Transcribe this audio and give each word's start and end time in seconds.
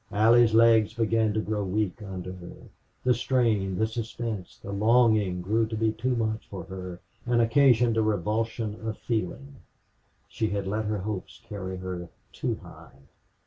Allie's 0.11 0.55
legs 0.55 0.95
began 0.95 1.31
to 1.33 1.39
grow 1.41 1.63
weak 1.63 2.01
under 2.01 2.33
her. 2.33 2.69
The 3.03 3.13
strain, 3.13 3.77
the 3.77 3.85
suspense, 3.85 4.57
the 4.57 4.71
longing 4.71 5.43
grew 5.43 5.67
to 5.67 5.75
be 5.77 5.91
too 5.91 6.15
much 6.15 6.47
for 6.49 6.63
her 6.63 6.99
and 7.27 7.39
occasioned 7.39 7.97
a 7.97 8.01
revulsion 8.01 8.81
of 8.83 8.97
feeling. 8.97 9.57
She 10.27 10.49
had 10.49 10.65
let 10.65 10.85
her 10.85 10.97
hopes 10.97 11.39
carry 11.47 11.77
her 11.77 12.09
too 12.33 12.55
high. 12.63 13.01